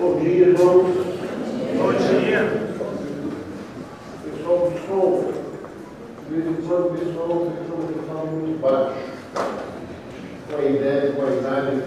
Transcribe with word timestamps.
Bom 0.00 0.18
dia, 0.18 0.46
irmãos. 0.46 0.96
Bom 1.76 1.92
dia. 1.92 2.40
Pessoal 4.24 4.70
do 4.70 4.78
som, 4.86 5.30
de 6.26 6.34
vez 6.34 6.46
em 6.46 6.62
quando 6.66 6.86
o 6.86 6.96
pessoal 6.96 7.28
que 7.86 7.98
fala 8.08 8.24
muito 8.30 8.62
baixo. 8.62 8.94
Com 10.50 10.56
a 10.56 10.64
ideia, 10.64 11.12
com 11.12 11.22
a 11.22 11.30
idade, 11.36 11.82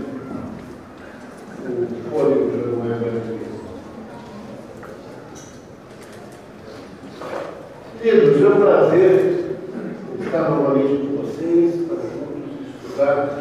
o 1.66 2.10
fôlego 2.12 2.52
já 2.52 2.68
não 2.68 2.86
é 2.86 2.88
mais. 3.00 3.24
Queridos, 8.00 8.42
é 8.44 8.48
um 8.48 8.62
prazer 8.62 9.58
estar 10.22 10.50
novamente 10.52 11.08
com 11.08 11.14
vocês 11.24 11.88
para 11.88 11.98
juntos 11.98 12.44
estudarmos 12.86 13.34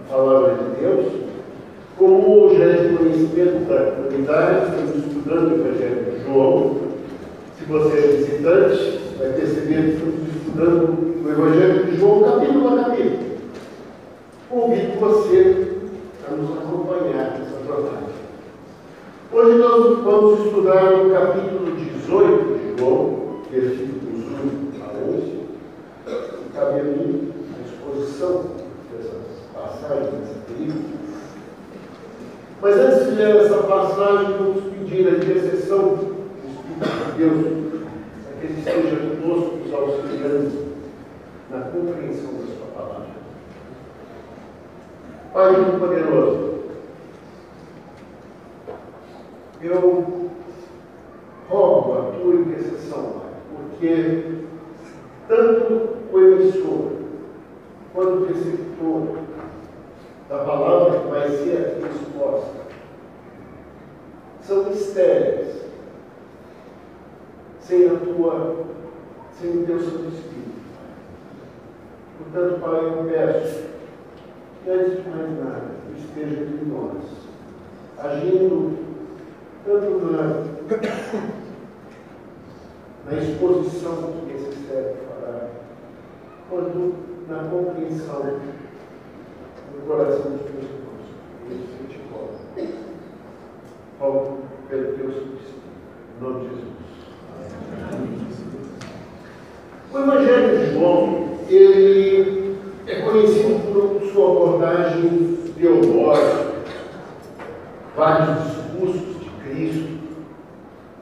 a 0.00 0.12
palavra 0.12 0.54
de 0.56 0.80
Deus. 0.80 1.06
Como 1.96 2.32
conhecimento 3.22 3.68
da 3.68 3.92
comunidade, 3.92 4.66
estamos 4.66 5.06
estudando 5.06 5.52
o 5.52 5.54
Evangelho 5.54 6.12
de 6.12 6.24
João. 6.24 6.76
Se 7.56 7.64
você 7.64 7.98
é 7.98 8.06
visitante, 8.16 9.00
vai 9.18 9.28
perceber 9.28 9.82
que 9.82 9.90
estamos 9.92 10.36
estudando 10.36 11.24
o 11.24 11.30
Evangelho 11.30 11.84
de 11.84 11.96
João 11.98 12.22
capítulo 12.22 12.68
a 12.68 12.84
capítulo. 12.84 13.32
Convido 14.48 15.00
você 15.00 15.66
a 16.28 16.34
nos 16.34 16.58
acompanhar 16.58 17.38
nessa 17.38 17.64
jornada. 17.64 18.12
Hoje 19.32 19.58
nós 19.58 19.98
vamos 20.02 20.46
estudar 20.46 20.92
o 20.94 21.10
capítulo 21.10 21.76
18 21.76 22.58
de 22.58 22.78
João, 22.78 23.42
versículos 23.50 24.24
1 24.24 24.82
a 24.82 24.86
11. 25.08 25.42
E 26.06 26.52
cabe 26.54 26.80
a 26.80 26.82
mim 26.82 27.32
a 27.56 27.68
exposição 27.68 28.44
dessas 28.90 29.22
passagens, 29.54 30.10
dessa 30.10 30.40
período. 30.48 30.92
Mas 32.62 32.76
antes 32.76 33.08
de 33.08 33.14
ler 33.16 33.44
essa 33.44 33.56
passagem, 33.56 34.36
vamos 34.38 34.62
pedir 34.62 35.08
a 35.08 35.16
intercessão 35.16 35.96
do 35.96 36.22
Espírito 36.46 37.06
de 37.06 37.18
Deus, 37.18 37.82
para 38.22 38.31
que 38.31 38.31
ele 38.42 38.58
esteja 38.58 38.96
conosco, 38.96 39.56
nos 39.56 39.72
auxiliando 39.72 40.72
na 41.48 41.60
compreensão 41.60 42.32
da 42.34 42.46
sua 42.46 42.66
palavra. 42.74 43.06
Pai 45.32 45.52
muito 45.52 45.78
poderoso, 45.78 46.52
eu 49.60 50.30
rogo 51.48 51.92
a 51.92 52.12
tua 52.12 52.34
intercessão, 52.34 53.20
Pai, 53.20 53.30
porque 53.70 54.24
tanto 55.28 55.96
o 56.12 56.18
emissor 56.18 56.92
quanto 57.94 58.12
o 58.12 58.26
receptor 58.26 59.18
da 60.28 60.38
palavra 60.38 60.98
que 60.98 61.08
vai 61.08 61.28
ser 61.28 61.76
aqui 61.78 61.94
exposta 61.94 62.62
são 64.40 64.64
mistérios 64.64 65.62
sem 67.60 67.88
a 67.88 67.94
tua, 67.94 68.66
sem 69.38 69.50
o 69.50 69.66
teu 69.66 69.80
Santo 69.80 70.08
Espírito. 70.08 70.62
Portanto, 72.18 72.60
Pai, 72.60 72.84
eu 72.84 73.04
peço 73.08 73.62
que 74.62 74.70
antes 74.70 75.02
de 75.02 75.08
mais 75.08 75.38
nada 75.38 75.70
esteja 75.96 76.42
entre 76.42 76.64
nós, 76.66 77.02
agindo 77.98 78.78
tanto 79.64 80.12
na, 80.12 80.44
na 83.06 83.18
exposição 83.18 84.12
que 84.26 84.34
esse 84.34 84.66
servo 84.66 84.96
fará, 85.08 85.48
quanto 86.50 86.94
na 87.28 87.48
compreensão 87.48 88.40
no 89.74 89.86
coração 89.86 90.32
dos 90.32 90.42
meus 90.50 90.64
irmãos. 90.64 91.06
Isso 91.48 91.72
eu 91.80 91.88
te 91.88 91.98
cobro. 92.10 92.36
Rogo 93.98 94.38
pelo 94.68 94.92
teu 94.94 95.06
Santo 95.12 95.36
Espírito. 95.36 95.62
Em 96.18 96.22
nome 96.22 96.40
de 96.40 96.48
Jesus. 96.48 96.82
O 99.92 99.98
Evangelho 99.98 100.58
de 100.58 100.72
João, 100.72 101.28
ele 101.48 102.56
é 102.86 103.00
conhecido 103.02 103.72
por 103.72 104.00
sua 104.10 104.30
abordagem 104.30 105.38
teológica, 105.58 106.52
vários 107.96 108.44
discursos 108.46 109.20
de 109.20 109.30
Cristo. 109.42 110.02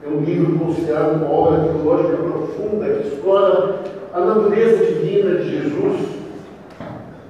É 0.04 0.08
um 0.08 0.20
livro 0.20 0.58
considerado 0.58 1.16
uma 1.16 1.30
obra 1.30 1.64
teológica 1.64 2.16
profunda 2.16 2.86
que 2.86 3.08
explora 3.08 3.80
a 4.12 4.20
natureza 4.20 4.86
divina 4.86 5.36
de 5.36 5.50
Jesus, 5.50 6.08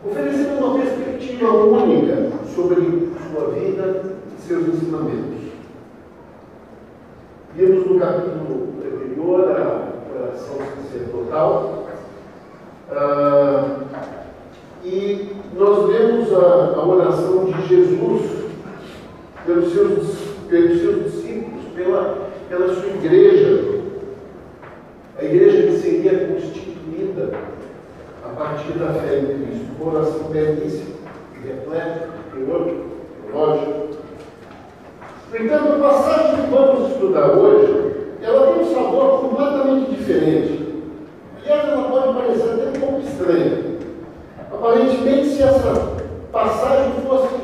oferecendo 0.04 0.64
uma 0.64 0.78
perspectiva 0.78 1.50
única 1.50 2.30
sobre 2.54 3.10
sua 3.30 3.50
vida 3.50 4.14
e 4.36 4.42
seus 4.42 4.68
ensinamentos. 4.68 5.40
Vimos 7.54 7.86
no 7.86 7.98
capítulo 7.98 8.68
anterior 8.78 9.50
a 9.50 10.18
oração 10.18 10.58
sacerdotal. 10.82 11.86
Ah, 12.90 13.80
e 14.84 15.28
nós 15.54 15.88
vemos 15.88 16.32
a, 16.32 16.74
a, 16.76 16.86
oração 16.86 17.44
de 17.44 17.68
Jesus 17.68 18.49
pelos 19.50 19.72
seus, 19.72 20.16
pelos 20.48 20.80
seus 20.80 21.04
discípulos, 21.04 21.64
pela, 21.74 22.28
pela 22.48 22.72
sua 22.72 22.86
igreja. 22.86 23.80
A 25.18 25.24
igreja 25.24 25.66
que 25.66 25.78
seria 25.78 26.28
constituída 26.28 27.30
a 28.24 28.28
partir 28.28 28.72
da 28.78 28.92
fé 28.94 29.18
em 29.18 29.26
Cristo. 29.26 29.66
Uma 29.80 29.94
oração 29.94 30.22
belíssima, 30.30 30.94
repleta, 31.44 32.08
teórica, 32.32 32.76
teológica. 33.26 33.90
No 35.30 35.36
entanto, 35.36 35.72
a 35.72 35.88
passagem 35.88 36.44
que 36.44 36.50
vamos 36.50 36.92
estudar 36.92 37.32
hoje, 37.32 37.94
ela 38.22 38.46
tem 38.46 38.62
um 38.62 38.74
sabor 38.74 39.20
completamente 39.20 39.90
diferente. 39.90 40.74
Aliás, 41.38 41.68
ela 41.68 41.88
pode 41.88 42.14
parecer 42.14 42.50
até 42.50 42.78
um 42.78 42.80
pouco 42.80 43.00
estranha. 43.00 43.70
Aparentemente, 44.52 45.28
se 45.28 45.42
essa 45.42 45.96
passagem 46.32 46.92
fosse, 47.06 47.34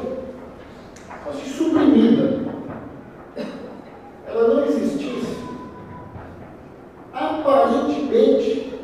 fosse 1.25 1.49
suprimida, 1.51 2.47
ela 4.37 4.49
não 4.49 4.67
existisse, 4.67 5.39
aparentemente, 7.13 8.75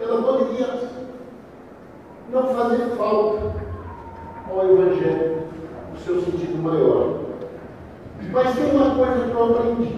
ela 0.00 0.20
não 2.32 2.54
fazer 2.54 2.96
falta 2.96 3.52
ao 4.50 4.64
Evangelho 4.64 5.42
no 5.92 6.00
seu 6.00 6.20
sentido 6.20 6.62
maior. 6.62 7.20
Mas 8.32 8.54
tem 8.56 8.70
uma 8.70 8.94
coisa 8.94 9.28
que 9.28 9.34
eu 9.34 9.44
aprendi 9.44 9.96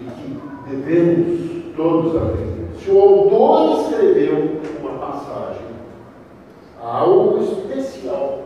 e 0.00 0.04
que 0.04 0.40
devemos 0.68 1.76
todos 1.76 2.16
aprender. 2.16 2.68
Se 2.78 2.90
o 2.90 3.00
autor 3.00 3.80
escreveu 3.80 4.60
uma 4.80 4.98
passagem, 4.98 5.66
há 6.82 6.98
algo 6.98 7.42
especial 7.42 8.44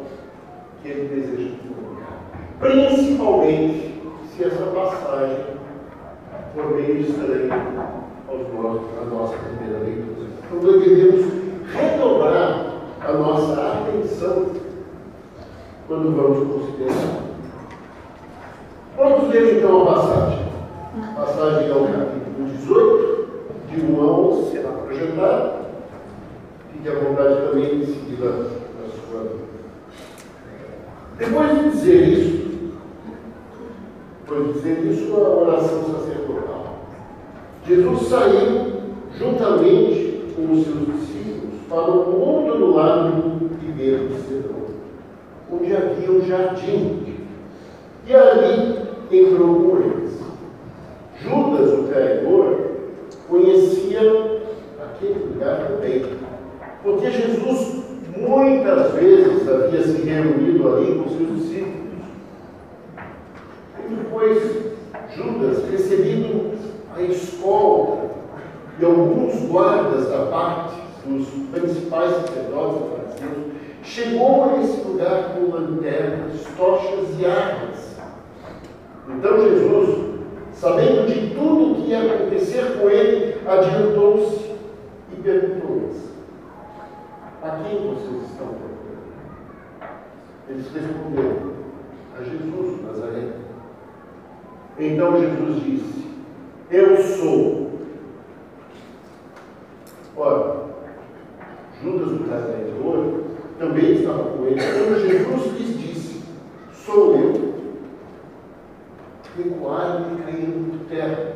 que 0.83 0.89
ele 0.89 1.09
deseja 1.09 1.57
comunicar. 1.59 2.19
Principalmente 2.59 4.03
se 4.35 4.45
essa 4.45 4.65
passagem 4.67 5.45
for 6.55 6.75
meio 6.75 7.01
estranha 7.01 8.02
à 8.33 9.05
nossa 9.05 9.37
primeira 9.37 9.85
leitura. 9.85 10.29
Então 10.45 10.63
nós 10.63 10.83
devemos 10.83 11.27
redobrar 11.73 12.73
a 13.01 13.13
nossa 13.13 13.53
atenção 13.53 14.47
quando 15.87 16.17
vamos 16.17 16.49
considerar. 16.49 17.23
Vamos 18.97 19.29
ler 19.29 19.59
então 19.59 19.83
a 19.83 19.87
passagem. 19.87 20.53
A 21.03 21.21
passagem 21.21 21.69
é 21.69 21.75
o 21.75 21.87
capítulo 21.87 22.49
18, 22.57 23.29
de 23.69 23.81
1 23.85 24.01
a 24.01 24.05
11, 24.05 24.51
será 24.51 24.69
projetado. 24.71 25.63
Fique 26.73 26.89
à 26.89 26.95
vontade 26.95 27.49
também 27.49 27.79
de 27.81 27.87
seguir 27.87 28.19
na 28.21 28.89
sua. 28.89 29.53
Depois 31.19 31.59
de 31.59 31.71
dizer 31.71 32.09
isso, 32.09 32.73
depois 34.21 34.47
de 34.47 34.53
dizer 34.53 34.93
isso, 34.93 35.15
a 35.15 35.29
oração 35.29 35.85
sacerdotal. 35.85 36.62
Jesus 37.67 38.09
saiu 38.09 38.73
juntamente 39.17 40.33
com 40.35 40.53
os 40.53 40.65
seus 40.65 40.87
discípulos 40.87 41.61
para 41.69 41.91
o 41.91 42.59
do 42.59 42.75
lado 42.75 43.51
primeiro 43.61 44.09
de 44.09 44.15
Cedron, 44.23 44.67
onde 45.51 45.77
havia 45.77 46.11
um 46.11 46.21
jardim. 46.23 47.15
E 48.07 48.15
ali 48.15 48.83
entrou 49.11 49.55
com 49.55 49.79
eles. 49.79 50.21
Judas, 51.21 51.79
o 51.79 51.83
traidor, 51.85 52.59
conhecia 53.29 54.41
aquele 54.83 55.33
lugar 55.33 55.69
também, 55.69 56.05
porque 56.83 57.11
Jesus 57.11 57.85
muitas 58.17 58.93
vezes 58.95 59.49
havia 59.49 59.83
se 59.83 60.03
reunido 60.03 60.69
ali 60.69 60.99
com 60.99 61.09
seus 61.09 61.39
discípulos. 61.39 61.83
E 63.79 63.95
depois, 63.95 64.63
Judas, 65.15 65.71
recebido 65.71 66.53
a 66.95 67.03
escolta 67.03 68.13
e 68.79 68.85
alguns 68.85 69.49
guardas 69.49 70.09
da 70.09 70.22
parte 70.33 70.77
dos 71.05 71.29
principais 71.51 72.11
sacerdotes 72.13 72.89
fariseus, 72.89 73.53
chegou 73.83 74.45
a 74.45 74.63
esse 74.63 74.81
lugar 74.81 75.35
com 75.35 75.53
lanternas, 75.53 76.41
tochas 76.57 77.21
e 77.21 77.27
armas 77.27 77.97
Então 79.09 79.43
Jesus, 79.43 80.21
sabendo 80.55 81.07
de 81.07 81.35
tudo 81.35 81.73
o 81.73 81.75
que 81.75 81.91
ia 81.91 82.15
acontecer 82.15 82.79
com 82.79 82.89
ele, 82.89 83.41
adiantou-se 83.47 84.53
e 85.13 85.21
perguntou-lhes: 85.23 85.99
A 87.43 87.51
quem 87.51 87.79
vocês 87.79 88.31
estão 88.31 88.47
procurando? 88.47 89.03
Eles 90.49 90.67
responderam: 90.73 91.53
A 92.19 92.23
Jesus, 92.23 92.83
Nazaré. 92.87 93.29
Então 94.79 95.21
Jesus 95.21 95.63
disse: 95.63 96.07
Eu 96.71 96.97
sou. 96.97 97.63
Ora, 100.15 100.67
Judas, 101.83 102.13
o 102.13 102.19
traidor, 102.25 103.23
estava 103.91 104.25
com 104.25 104.47
ele. 104.47 104.61
Quando 104.61 105.07
Jesus 105.07 105.59
lhes 105.59 105.81
disse: 105.81 106.23
Sou 106.73 107.17
eu, 107.17 107.55
recuaram 109.37 110.07
e 110.13 110.23
caíram 110.23 110.65
por 110.65 110.87
terra. 110.89 111.33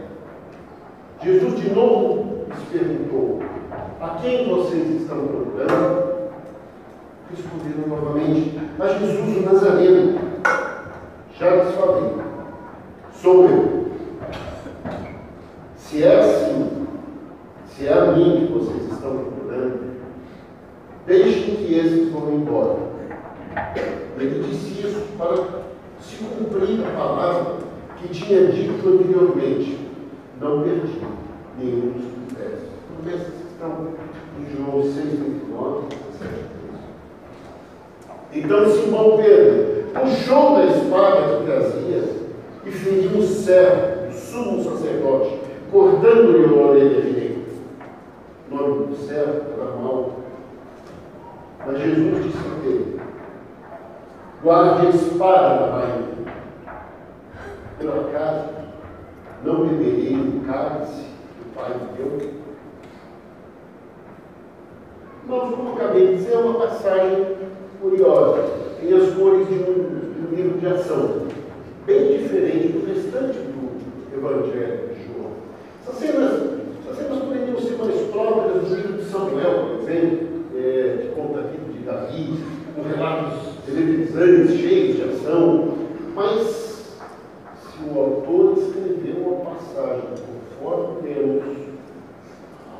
Jesus 1.23 1.61
de 1.61 1.71
novo 1.75 2.47
lhes 2.49 2.69
perguntou: 2.71 3.41
A 4.01 4.19
quem 4.21 4.49
vocês 4.49 5.01
estão 5.01 5.27
procurando? 5.27 6.31
Responderam 7.31 7.89
novamente: 7.89 8.59
A 8.79 8.87
Jesus 8.87 9.37
o 9.37 9.41
Nazareno. 9.41 10.19
Já 11.39 11.51
lhes 11.51 11.75
falei: 11.75 12.13
Sou 13.13 13.49
eu. 13.49 13.87
Se 15.77 16.03
é 16.03 16.19
assim, 16.19 16.87
se 17.69 17.87
é 17.87 17.93
a 17.93 18.13
mim 18.13 18.47
que 18.47 18.53
vocês 18.53 18.93
estão 18.93 19.11
procurando, 19.11 19.36
deixem 21.07 21.57
que 21.57 21.75
esses 21.79 22.11
vão 22.11 22.35
embora. 22.35 22.79
Ele 24.19 24.43
disse 24.49 24.87
isso 24.87 25.03
para 25.17 25.63
se 26.01 26.17
cumprir 26.17 26.85
a 26.85 26.91
palavra 26.99 27.57
que 27.97 28.09
tinha 28.09 28.47
dito 28.49 28.89
anteriormente. 28.89 29.79
Não 30.41 30.63
perdi 30.63 31.01
nenhum 31.59 31.93
dos 31.93 32.05
critérios. 32.13 32.61
Promessas 32.89 33.33
que 33.35 33.47
estão 33.53 33.89
em 34.39 34.57
João 34.57 34.83
6, 34.83 34.95
29, 34.97 35.87
17. 36.13 36.57
Então 38.33 38.69
Simão 38.69 39.17
Pedro 39.17 39.85
puxou 39.95 40.57
da 40.57 40.67
espada 40.67 41.39
que 41.39 41.45
trazia 41.47 42.05
e 42.67 42.71
feriu 42.71 43.19
o 43.19 43.23
servo, 43.23 44.09
o 44.09 44.13
sumo 44.13 44.65
sacerdote, 44.65 45.39
cortando-lhe 45.71 46.45
a 46.45 46.67
orelha 46.67 47.01
direita. 47.01 47.41
O 48.51 48.55
nome 48.55 48.87
do 48.89 48.97
servo 48.97 49.43
era 49.57 49.77
mal. 49.77 50.16
Mas 51.67 51.79
Jesus 51.81 52.25
disse 52.25 52.39
a 52.39 52.67
ele: 52.67 53.01
guarde 54.43 54.87
a 54.87 54.91
espada 54.91 55.59
da 55.59 55.67
bainha. 55.73 56.17
Por 57.79 57.91
acaso, 57.91 58.51
não 59.45 59.67
beberei 59.67 60.17
do 60.17 60.47
cálice 60.47 61.03
que 61.03 61.43
o 61.43 61.55
Pai 61.55 61.71
me 61.71 61.97
deu? 61.97 62.31
Nós 65.29 65.55
como 65.55 65.73
acabei 65.73 66.07
de 66.07 66.15
dizer, 66.17 66.35
é 66.35 66.39
uma 66.39 66.67
passagem 66.67 67.37
curiosa. 67.81 68.49
Tem 68.81 68.95
as 68.95 69.15
cores 69.15 69.49
de 69.49 69.55
um, 69.55 69.65
de 69.65 70.27
um 70.27 70.35
livro 70.35 70.59
de 70.59 70.67
ação, 70.69 71.27
bem 71.85 72.19
diferente 72.19 72.69
do 72.69 72.87
restante 72.87 73.39
do 73.39 74.17
Evangelho 74.17 74.95
de 74.95 75.07
João. 75.07 75.33
Essas 75.83 75.99
cenas, 75.99 76.33
essas 76.81 76.97
cenas 76.97 77.19
poderiam 77.25 77.59
ser 77.59 77.77
mais 77.77 78.01
próprias 78.13 78.63
do 78.63 78.75
livro 78.75 78.93
de 78.93 79.05
Samuel, 79.05 79.79
por 79.79 79.91
exemplo, 79.91 80.29
é, 80.57 80.99
que 81.03 81.09
conta 81.21 81.41
a 81.41 81.43
vida 81.43 81.73
de 81.73 81.79
Davi, 81.81 82.45
com 82.75 82.83
relatos 82.83 83.57
eletrizantes, 84.17 84.61
cheios 84.61 84.97
de 84.97 85.03
ação, 85.03 85.75
mas 86.15 86.97
se 87.61 87.89
o 87.89 87.99
autor 87.99 88.59
escreveu 88.59 89.23
uma 89.23 89.51
passagem 89.51 90.09
conforme 90.61 91.03
Deus, 91.03 91.67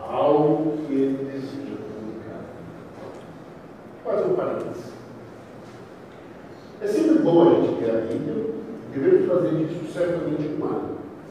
algo 0.09 0.79
que 0.87 0.93
ele 0.95 1.31
deseja 1.31 1.77
comunicar. 1.77 2.45
Faz 4.05 4.27
um 4.27 4.35
parênteses. 4.35 4.97
É 6.81 6.87
sempre 6.87 7.19
bom 7.21 7.43
a 7.43 7.55
gente 7.55 7.81
ter 7.81 7.91
a 7.91 8.01
Bíblia, 8.01 8.47
devemos 8.93 9.27
fazer 9.27 9.63
isso 9.63 9.93
certamente 9.93 10.49
com 10.49 10.67
mais. 10.67 10.83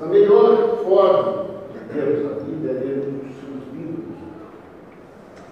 A 0.01 0.05
melhor 0.07 0.77
forma 0.83 1.45
de 1.71 1.97
lermos 1.97 2.31
a 2.31 2.43
Bíblia 2.43 2.71
é 2.71 2.73
lermos 2.73 3.21
os 3.23 3.35
seus 3.35 3.73
livros, 3.73 4.15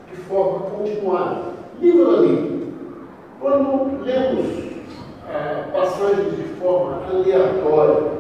de 0.10 0.16
forma 0.18 0.70
continuada, 0.72 1.42
livro 1.80 2.10
a 2.10 2.20
livro. 2.20 2.54
Quando 3.40 4.04
lemos 4.04 4.48
ah, 5.30 5.70
passagens 5.74 6.36
de 6.36 6.44
forma 6.60 7.02
aleatória, 7.06 8.12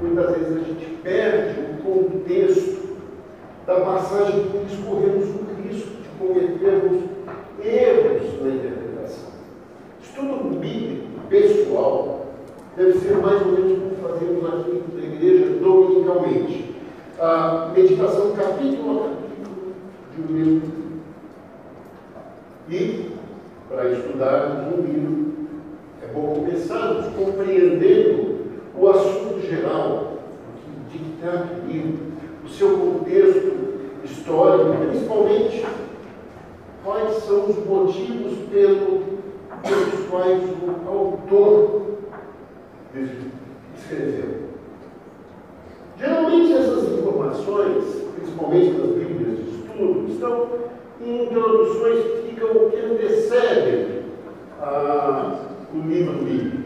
muitas 0.00 0.36
vezes 0.36 0.56
a 0.56 0.60
gente 0.60 0.86
perde 1.02 1.60
o 1.60 1.82
contexto 1.82 2.84
da 3.66 3.80
passagem 3.80 4.44
por 4.46 4.62
escorremos 4.62 5.28
o 5.28 5.62
risco 5.62 5.90
de 6.02 6.08
cometermos 6.18 7.02
erros 7.64 8.42
na 8.42 8.54
interpretação. 8.54 9.28
Estudo 10.02 10.58
bíblico 10.58 11.04
pessoal 11.28 12.26
deve 12.76 12.98
ser 12.98 13.16
mais 13.18 13.40
ou 13.42 13.52
menos 13.52 13.78
como 13.78 14.08
fazemos 14.08 14.44
aqui 14.46 14.82
na 14.94 15.04
igreja 15.04 15.46
dominicalmente. 15.60 16.74
A 17.18 17.70
meditação 17.74 18.32
capítulo 18.32 18.90
a 18.90 19.08
capítulo 19.08 19.72
de 20.14 20.22
um 20.22 20.36
livro. 20.36 20.72
E, 22.68 23.10
para 23.68 23.90
estudarmos 23.90 24.74
um 24.74 24.82
livro, 24.82 25.34
é 26.02 26.06
bom 26.12 26.44
compreendendo 27.16 28.36
o 28.76 28.88
assunto 28.88 29.40
geral, 29.40 30.18
o 30.48 30.90
que 30.90 30.98
dita 30.98 31.48
o 32.44 32.48
seu 32.48 32.76
contexto 32.76 33.64
histórico, 34.04 34.86
principalmente 34.88 35.64
quais 36.84 37.14
são 37.24 37.46
os 37.46 37.66
motivos 37.66 38.38
pelo, 38.50 39.02
pelos 39.62 40.08
quais 40.10 40.42
o 40.42 40.88
autor 40.88 41.82
escreveu. 43.76 44.44
Geralmente 45.98 46.52
essas 46.52 46.92
informações, 46.92 47.84
principalmente 48.16 48.70
nas 48.72 48.90
Bíblias 48.90 49.38
de 49.38 49.50
estudo, 49.50 50.06
estão 50.08 50.48
em 51.00 51.24
introduções 51.24 52.04
que 52.04 52.28
ficam 52.28 52.70
que 52.70 52.76
antecedem 52.76 54.02
a, 54.60 55.40
o 55.72 55.78
livro 55.78 56.24
bíblico. 56.24 56.63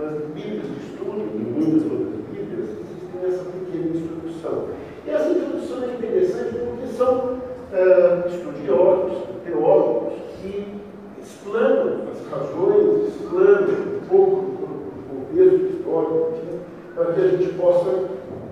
Nas 0.00 0.16
Bíblias 0.32 0.64
de 0.64 0.80
estudo, 0.86 1.20
em 1.34 1.40
muitas 1.40 1.82
outras 1.82 2.24
Bíblias, 2.32 2.70
existem 2.70 3.20
essa 3.22 3.44
pequena 3.44 3.98
introdução. 3.98 4.68
E 5.06 5.10
essa 5.10 5.28
introdução 5.28 5.82
é 5.82 5.92
interessante 5.92 6.56
porque 6.56 6.86
são 6.96 7.16
uh, 7.18 8.26
estudiosos, 8.26 9.24
teólogos, 9.44 10.14
que 10.40 10.80
explanam 11.22 12.04
as 12.10 12.26
razões, 12.32 13.08
explanam 13.08 13.68
um 13.68 14.08
pouco 14.08 14.40
do 14.40 15.04
contexto 15.10 15.66
histórico, 15.66 16.30
né, 16.46 16.60
para 16.94 17.12
que 17.12 17.20
a 17.20 17.28
gente 17.28 17.52
possa 17.52 18.08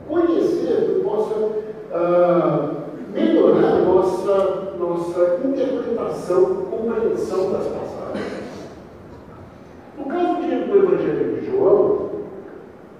conhecer, 0.07 1.00
possa 1.02 1.35
uh, 1.35 2.76
melhorar 3.14 3.87
nossa, 3.87 4.75
nossa 4.78 5.40
interpretação, 5.43 6.57
compreensão 6.71 7.52
das 7.52 7.64
passagens. 7.69 7.88
No 10.19 10.35
caso 10.35 10.65
do 10.67 10.79
Evangelho 10.79 11.41
de 11.41 11.47
João, 11.47 12.11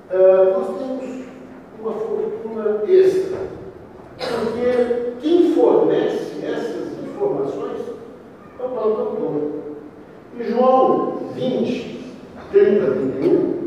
uh, 0.09 0.53
nós 0.53 0.67
temos 0.79 1.25
uma 1.81 1.93
fortuna 1.93 2.83
extra, 2.87 3.39
porque 4.17 5.13
quem 5.21 5.53
fornece 5.53 6.45
essas 6.45 6.93
informações 7.05 7.81
é 8.61 8.65
o 8.65 8.69
próprio 8.69 9.05
autor. 9.05 9.51
Em 10.39 10.45
João 10.45 11.17
20, 11.35 12.15
30, 12.53 12.87
31, 12.87 13.59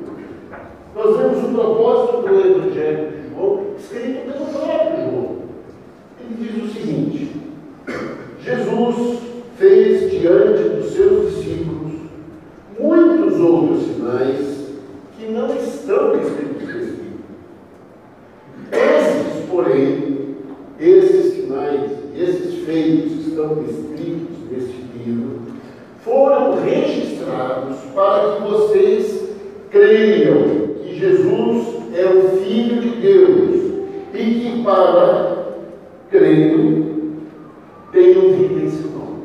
nós 0.96 1.18
vemos 1.18 1.44
o 1.44 1.54
propósito 1.54 2.22
do 2.22 2.40
Evangelho 2.40 3.12
de 3.12 3.30
João 3.36 3.66
escrito 3.78 4.32
pelo 4.32 4.46
próprio 4.46 4.96
João. 4.96 5.36
Ele 6.22 6.36
diz 6.40 6.64
o 6.64 6.74
seguinte: 6.74 7.36
Jesus 8.40 9.20
fez 9.58 10.10
diante 10.10 10.70
dos 10.70 10.94
seus 10.94 11.36
discípulos 11.36 11.82
muitos 12.82 13.40
outros 13.40 13.84
sinais 13.84 14.68
que 15.18 15.32
não 15.32 15.56
estão 15.56 16.16
escritos 16.16 16.68
nesse 16.68 16.92
livro. 16.92 17.22
Esses, 18.72 19.50
porém, 19.50 20.36
esses 20.80 21.34
sinais, 21.34 21.92
esses 22.16 22.66
feitos 22.66 23.12
que 23.12 23.30
estão 23.30 23.56
descritos 23.56 24.38
neste 24.52 24.82
livro, 24.98 25.42
foram 26.04 26.60
registrados 26.64 27.78
para 27.94 28.36
que 28.36 28.52
vocês 28.52 29.30
creiam 29.70 30.76
que 30.82 30.98
Jesus 30.98 31.68
é 31.94 32.06
o 32.06 32.42
Filho 32.44 32.82
de 32.82 32.90
Deus 33.02 33.72
e 34.14 34.18
que 34.18 34.64
para 34.64 35.42
crendo 36.10 36.92
tenham 37.92 38.34
vida 38.34 38.66
em 38.66 38.70
seu 38.70 38.90
nome. 38.92 39.22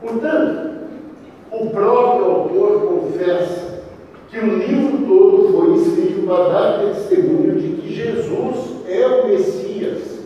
Portanto, 0.00 0.70
o 1.50 1.68
próprio 1.70 2.24
autor 2.24 2.80
confessa 2.86 3.82
que 4.30 4.38
o 4.38 4.56
livro 4.56 5.06
todo 5.06 5.52
foi 5.52 5.74
esse 5.74 6.00
livro 6.00 6.26
para 6.26 6.48
dar 6.48 6.78
testemunho 6.86 7.60
de 7.60 7.68
que 7.80 7.92
Jesus 7.92 8.86
é 8.88 9.06
o 9.06 9.28
Messias, 9.28 10.20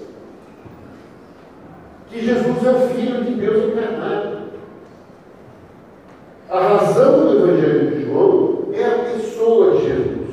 que 2.09 2.25
Jesus 2.25 2.65
é 2.65 2.71
o 2.71 2.89
Filho 2.91 3.25
de 3.25 3.35
Deus 3.35 3.73
encarnado. 3.73 4.45
A 6.51 6.61
razão 6.61 7.21
do 7.21 7.39
Evangelho 7.39 7.91
de 7.91 8.05
João 8.05 8.69
é 8.75 8.85
a 8.85 9.15
pessoa 9.15 9.77
de 9.77 9.87
Jesus, 9.87 10.31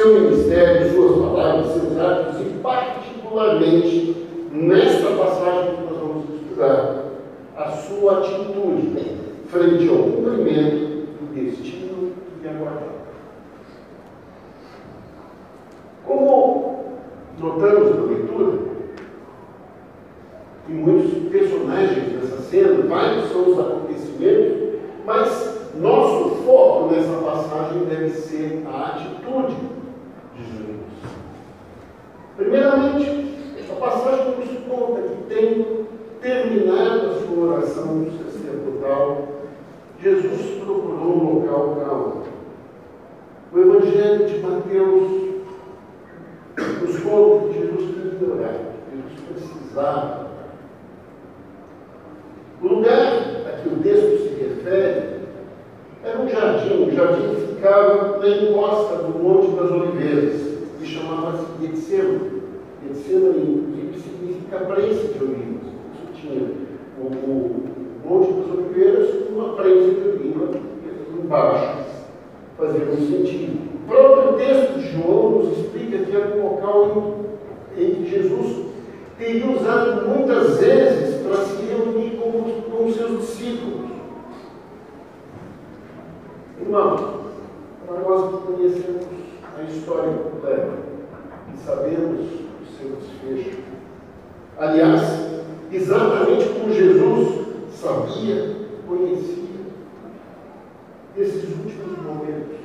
seu 0.00 0.18
ministério, 0.18 0.94
suas 0.94 1.18
palavras, 1.18 1.72
seus 1.74 1.98
atos 1.98 2.40
e, 2.40 2.44
particularmente, 2.62 4.26
nesta 4.50 5.10
passagem 5.10 5.76
que 5.76 5.82
nós 5.82 5.98
vamos 5.98 6.24
estudar, 6.40 7.04
a 7.54 7.70
sua 7.70 8.20
atitude 8.20 9.18
frente 9.48 9.88
ao 9.90 9.96
cumprimento 9.96 11.06
do 11.20 11.34
destino 11.34 12.12
que 12.40 12.48
aguardava. 12.48 13.00
Como 16.06 16.84
notamos 17.38 17.96
na 17.96 18.02
leitura, 18.06 18.58
e 20.66 20.72
muitos 20.72 21.30
personagens 21.30 22.12
dessa 22.14 22.40
cena, 22.44 22.86
vários 22.88 23.30
são 23.30 23.50
os 23.50 23.58
acontecimentos, 23.58 24.80
mas 25.04 25.60
nosso 25.78 26.36
foco 26.36 26.94
nessa 26.94 27.18
passagem 27.18 27.84
deve 27.84 28.08
ser 28.10 28.62
a 28.66 28.86
atitude 28.86 29.79
de. 30.40 30.80
Primeiramente, 32.36 33.34
a 33.70 33.74
passagem 33.74 34.36
nos 34.38 34.48
conta 34.68 35.02
que 35.02 35.34
tem 35.34 35.86
terminado 36.20 37.10
a 37.10 37.14
sua 37.20 37.54
oração 37.54 38.06
sacerdotal, 38.18 39.28
Jesus 40.02 40.62
procurou 40.64 41.16
um 41.16 41.40
local 41.40 41.76
calmo. 41.84 42.22
O 43.52 43.58
Evangelho 43.58 44.26
de 44.26 44.38
Mateus 44.38 45.10
nos 46.82 47.00
conta 47.00 47.48
que 47.48 47.60
Jesus 47.60 47.94
queria 47.94 48.34
orar, 48.34 48.54
Jesus 48.90 49.20
precisava. 49.28 50.30
O 52.62 52.68
lugar 52.68 53.12
a 53.46 53.62
que 53.62 53.68
o 53.68 53.78
texto 53.78 54.18
se 54.18 54.34
refere 54.42 55.19
era 56.02 56.18
um 56.18 56.28
jardim, 56.28 56.84
o 56.84 56.90
jardim 56.94 57.34
ficava 57.34 58.18
na 58.18 58.28
encosta 58.28 58.96
do 59.02 59.18
Monte 59.18 59.50
das 59.56 59.70
Oliveiras, 59.70 60.40
e 60.80 60.86
chamava-se 60.86 61.44
Getsemane. 61.60 62.42
Getsemane 62.82 63.92
significa 64.02 64.60
prensa 64.60 65.08
de 65.08 65.22
olivas. 65.22 65.68
Isso 65.92 66.12
tinha 66.14 66.48
o, 66.98 67.70
Monte 68.02 68.32
das 68.32 68.50
Oliveiras 68.50 69.10
com 69.26 69.34
uma 69.34 69.54
prensa 69.56 69.90
de 69.90 70.08
oliva 70.08 70.48
embaixo. 71.22 71.84
Fazia 72.56 72.86
sentido. 72.96 73.60
O 73.74 73.88
próprio 73.88 74.32
texto 74.38 74.78
de 74.78 74.92
João 74.92 75.30
nos 75.30 75.58
explica 75.58 75.98
que 75.98 76.16
era 76.16 76.36
um 76.36 76.42
local 76.42 77.20
em, 77.76 77.84
em 77.84 77.94
que 77.94 78.10
Jesus 78.10 78.66
teria 79.18 79.50
usado 79.50 80.08
muitas 80.08 80.58
vezes 80.58 81.26
para 81.26 81.36
se 81.44 81.62
reunir 81.66 82.16
com, 82.16 82.42
com 82.70 82.86
os 82.86 82.96
seus 82.96 83.20
discípulos. 83.20 83.90
Irmão, 86.60 87.20
para 87.86 88.00
nós 88.00 88.30
que 88.30 88.46
conhecemos 88.46 89.06
a 89.58 89.62
história 89.62 90.12
completa 90.12 90.72
e 91.52 91.58
sabemos 91.58 92.20
o 92.20 92.78
seu 92.78 92.96
desfecho, 92.96 93.58
aliás, 94.70 95.02
exatamente 95.72 96.48
como 96.50 96.72
Jesus 96.72 97.46
sabia, 97.72 98.56
conhecia 98.86 99.40
esses 101.16 101.50
últimos 101.50 101.98
momentos, 101.98 102.56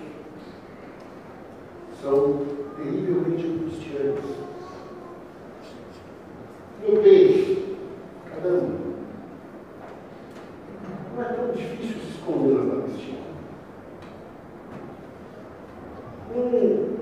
são 2.01 2.41
terrivelmente 2.77 3.47
angustiantes. 3.47 4.35
Meu 6.81 7.01
Deus, 7.01 7.57
caramba, 8.29 8.75
não 11.15 11.24
é 11.24 11.25
tão 11.25 11.51
difícil 11.51 12.00
se 12.01 12.09
esconder 12.09 12.53
na 12.53 12.75
Palestina. 12.75 13.25
Um 16.35 16.95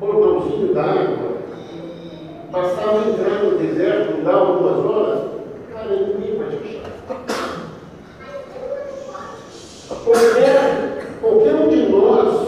bordãozinho 0.00 0.74
d'água 0.74 1.36
e 1.72 2.50
bastava 2.50 3.08
entrar 3.08 3.44
no 3.44 3.58
deserto, 3.58 4.22
dar 4.24 4.34
algumas 4.34 4.84
horas, 4.84 5.20
cara, 5.72 5.94
ninguém 5.94 6.38
vai 6.38 6.48
te 6.48 6.56
achar. 6.56 6.90
Qualquer, 10.04 11.06
qualquer 11.20 11.54
um 11.54 11.68
de 11.68 11.88
nós 11.88 12.46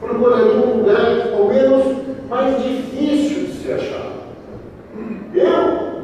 procuraria 0.00 0.52
um 0.52 0.78
lugar, 0.78 1.32
ao 1.32 1.48
menos, 1.48 1.84
mais 2.28 2.62
difícil 2.62 3.44
de 3.46 3.52
se 3.52 3.72
achar. 3.72 4.12
Eu? 5.32 5.94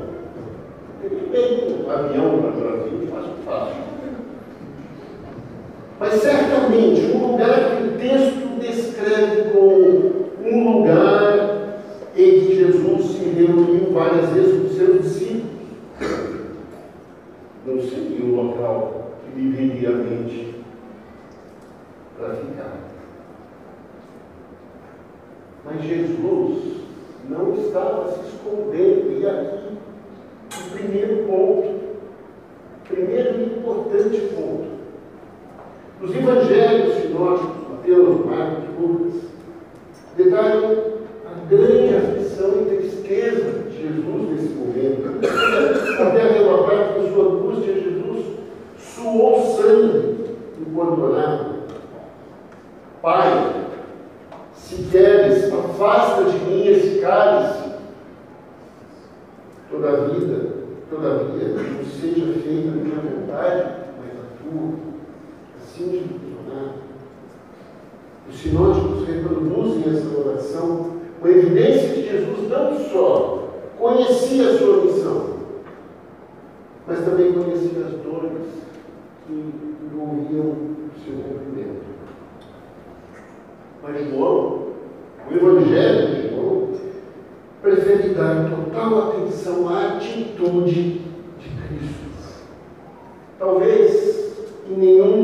Eu 1.02 1.10
pego 1.30 1.86
um 1.86 1.90
avião 1.90 2.40
para 2.40 2.50
o 2.50 2.52
Brasil 2.52 3.02
e 3.02 3.06
faço 3.06 3.30
fácil. 3.44 3.90
Mas 6.10 6.22
certamente 6.22 7.02
um 7.14 7.30
lugar 7.30 7.76
que 7.76 7.84
o 7.84 7.92
texto 7.92 8.58
descreve 8.58 9.50
como 9.52 10.26
um 10.44 10.78
lugar 10.78 11.78
em 12.16 12.40
que 12.40 12.56
Jesus 12.56 13.04
se 13.12 13.24
reuniu 13.28 13.92
várias 13.92 14.28
vezes 14.30 14.60
com 14.60 14.76
seus 14.76 15.02
discípulos. 15.02 15.44
Não 17.64 17.80
seria 17.80 18.24
o 18.24 18.34
local 18.34 19.12
que 19.22 19.40
lhe 19.40 19.50
viria 19.50 19.90
à 19.90 19.92
mente 19.92 20.56
para 22.18 22.30
ficar. 22.30 22.76
Mas 25.64 25.82
Jesus 25.84 26.80
não 27.28 27.54
estava 27.54 28.10
se 28.10 28.34
escondendo. 28.34 29.20
E 29.20 29.26
aqui, 29.28 29.76
o 30.58 30.70
primeiro 30.72 31.28
ponto, 31.28 31.80
primeiro 32.88 33.40
e 33.40 33.58
importante 33.58 34.18
ponto. 34.34 34.80
Os 36.02 36.16
evangelhos 36.16 36.94
sinóticos, 36.94 37.68
Mateus, 37.70 38.24
Marcos 38.24 38.64
e 38.64 38.80
Lucas, 38.80 39.14
detalham 40.16 40.84
a 41.26 41.46
grande 41.46 41.94
aflição 41.94 42.62
e 42.62 42.76
tristeza 42.76 43.68
de 43.68 43.82
Jesus 43.82 44.30
nesse 44.30 44.54
momento. 44.54 45.20
Até 46.00 46.38
relatar 46.38 46.94
que 46.94 47.00
em 47.00 47.12
sua 47.12 47.24
angústia 47.24 47.74
Jesus 47.74 48.26
suou 48.78 49.56
sangue 49.58 50.36
enquanto 50.58 51.02
orava. 51.02 51.56
Pai, 53.02 53.66
se 54.54 54.82
queres, 54.90 55.52
afasta 55.52 56.24
de 56.24 56.38
mim 56.46 56.66
esse 56.66 57.00
cálice. 57.00 57.72
Toda 59.70 60.08
vida, 60.08 60.50
todavia, 60.88 61.48
não 61.48 61.84
seja 61.84 62.32
feita 62.40 62.68
a 62.68 62.72
minha 62.72 62.96
vontade, 62.96 63.64
mas 63.98 64.12
a 64.18 64.42
tua. 64.42 64.90
Assim 65.62 66.04
funcionar. 66.50 66.74
Os 68.28 68.38
sinóticos 68.38 69.06
reproduzem 69.06 69.84
essa 69.92 70.18
oração 70.18 71.00
com 71.20 71.28
evidência 71.28 71.94
que 71.94 72.08
Jesus 72.08 72.48
não 72.48 72.78
só 72.90 73.48
conhecia 73.78 74.50
a 74.50 74.58
sua 74.58 74.84
missão, 74.84 75.36
mas 76.86 77.04
também 77.04 77.32
conhecia 77.32 77.86
as 77.86 77.92
dores 78.02 78.48
que 79.26 79.32
envolviam 79.32 80.46
o 80.46 80.90
seu 81.04 81.14
cumprimento. 81.14 81.80
Mas 83.82 84.10
João, 84.10 84.66
o 85.28 85.34
Evangelho 85.34 86.14
de 86.14 86.28
João, 86.28 86.68
prefere 87.62 88.14
dar 88.14 88.50
total 88.50 89.10
atenção 89.10 89.68
à 89.68 89.96
atitude 89.96 91.00
de 91.38 91.48
Cristo. 91.68 92.44
Talvez 93.38 94.20
em 94.70 94.76
nenhum 94.76 95.19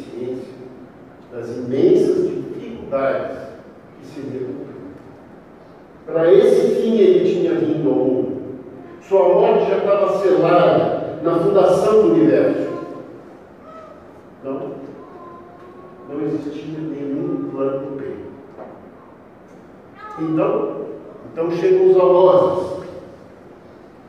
consciência 0.00 0.54
das 1.32 1.48
imensas 1.50 2.28
dificuldades 2.28 3.38
que 4.00 4.06
se 4.06 4.20
deu. 4.20 4.48
Para 6.06 6.32
esse 6.32 6.74
fim 6.76 6.98
ele 6.98 7.32
tinha 7.32 7.54
vindo 7.54 7.90
ao 7.90 7.96
mundo. 7.96 8.40
Sua 9.02 9.28
morte 9.28 9.68
já 9.68 9.78
estava 9.78 10.18
selada 10.18 11.20
na 11.22 11.38
fundação 11.38 12.02
do 12.02 12.14
universo. 12.14 12.70
Não, 14.42 14.72
não 16.08 16.26
existia 16.26 16.78
nenhum 16.78 17.50
plano 17.52 17.96
B. 17.96 18.04
Então, 20.18 20.80
então 21.32 21.50
chegam 21.52 21.90
os 21.90 21.96
alozes. 21.96 22.80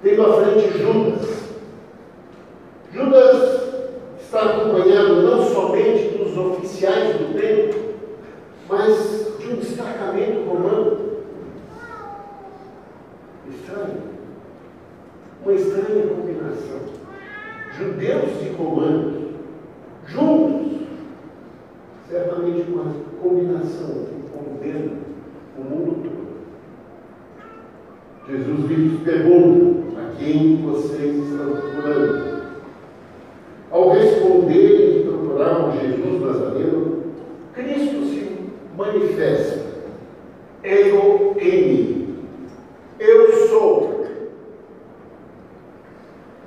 Tendo 0.01 0.25
à 0.25 0.33
frente 0.33 0.77
Judas, 0.79 1.20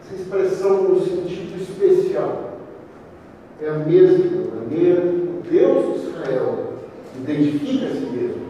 Essa 0.05 0.21
expressão 0.21 0.83
no 0.83 1.01
sentido 1.01 1.59
especial 1.61 2.59
é 3.63 3.69
a 3.69 3.75
mesma 3.75 4.55
maneira 4.55 5.01
que 5.01 5.07
o 5.07 5.43
Deus 5.51 5.95
de 5.95 6.09
Israel 6.09 6.75
identifica 7.17 7.87
a 7.87 7.91
si 7.91 8.07
mesmo. 8.13 8.45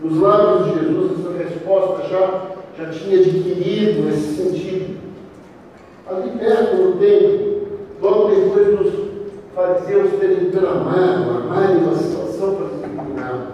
Nos 0.00 0.18
lábios 0.18 0.64
de 0.64 0.80
Jesus, 0.80 1.12
essa 1.20 1.44
resposta 1.44 2.08
já, 2.08 2.52
já 2.78 2.90
tinha 2.90 3.20
adquirido 3.20 4.08
esse 4.08 4.34
sentido. 4.36 4.96
Ali 6.08 6.30
perto 6.38 6.76
no 6.76 6.92
tempo, 6.96 7.68
logo 8.00 8.30
depois 8.30 8.78
dos 8.78 8.92
fariseus 9.54 10.18
terem 10.18 10.50
tramado, 10.50 11.30
armado 11.30 11.78
uma 11.78 11.96
situação 11.96 12.54
para 12.54 12.68
ser 12.68 12.84
eliminado. 12.84 13.52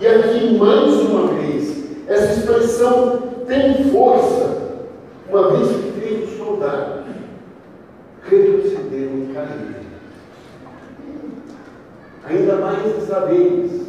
E 0.00 0.06
aqui, 0.06 0.58
mais 0.58 0.92
uma 1.02 1.28
vez, 1.34 1.84
essa 2.08 2.40
expressão 2.40 3.31
tem 3.52 3.84
força, 3.90 4.78
uma 5.28 5.50
vez 5.50 5.68
que 5.68 6.00
Cristo 6.00 6.42
nos 6.42 6.58
dá, 6.58 7.04
retrocedeu 8.22 9.10
em 9.10 9.34
carreira. 9.34 9.82
Ainda 12.24 12.56
mais 12.56 12.82
dessa 12.82 13.26
vez, 13.26 13.88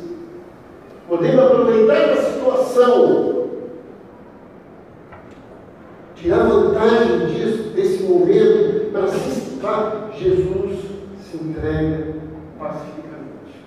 podemos 1.07 1.45
aproveitar 1.45 2.09
a 2.09 2.17
situação, 2.17 3.47
tirar 6.15 6.43
vantagem 6.43 7.27
disso, 7.27 7.69
desse 7.69 8.03
momento, 8.03 8.91
para 8.91 9.07
se 9.07 9.31
situar. 9.31 10.11
Jesus 10.13 10.77
se 11.21 11.37
entrega 11.37 12.15
pacificamente. 12.59 13.63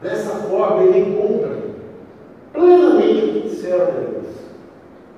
Dessa 0.00 0.30
forma, 0.48 0.84
ele 0.84 1.10
encontra 1.10 1.55
disseram 3.66 3.82
a 3.82 4.26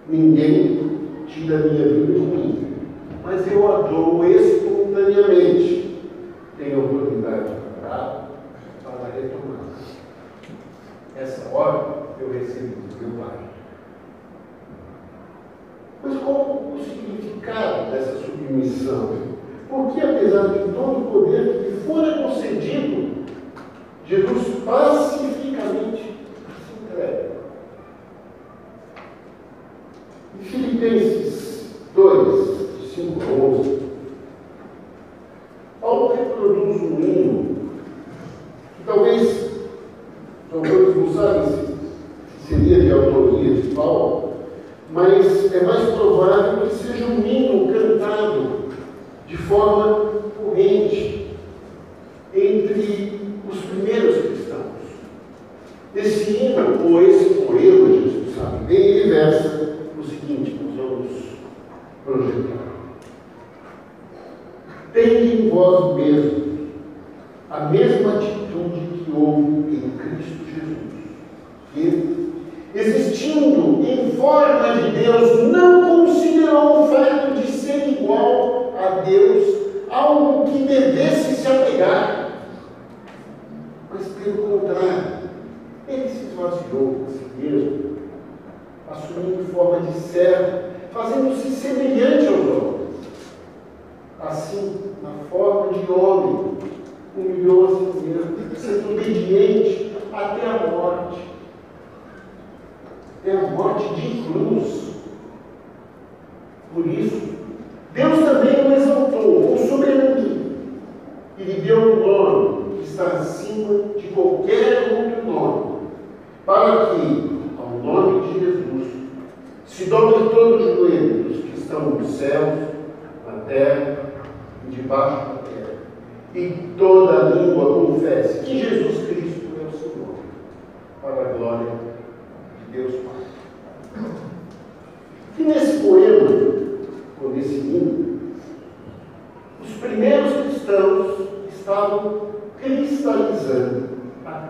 Ninguém 0.09 0.81
tira 1.27 1.59
minha 1.59 1.87
vida 1.87 2.15
de 2.15 2.19
mim, 2.19 2.67
mas 3.23 3.47
eu 3.53 3.71
a 3.71 3.83
dou 3.83 4.25
espontaneamente. 4.25 5.78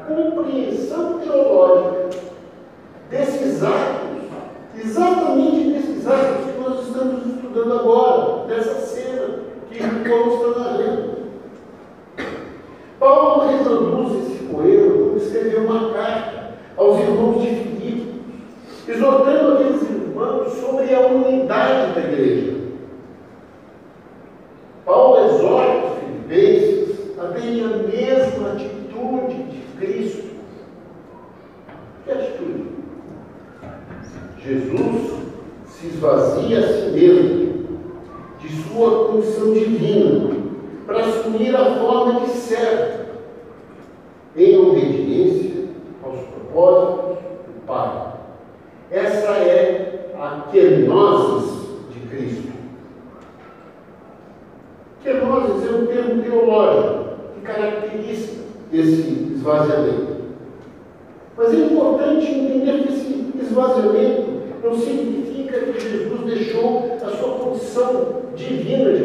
compreensão 0.06 1.18
teológica 1.20 1.57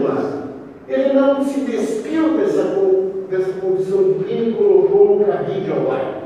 de 0.03 0.07
lado. 0.07 0.43
Ele 0.87 1.13
não 1.13 1.43
se 1.43 1.61
despiu 1.61 2.37
dessa, 2.37 2.63
dessa 3.29 3.53
condição 3.61 4.03
divina 4.03 4.49
e 4.49 4.53
colocou 4.53 5.15
um 5.15 5.23
cabide 5.23 5.71
ao 5.71 5.87
lado. 5.87 6.23